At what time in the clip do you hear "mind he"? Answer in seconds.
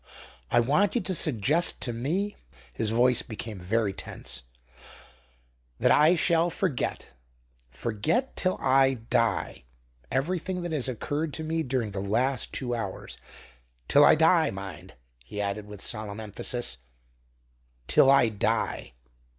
14.49-15.39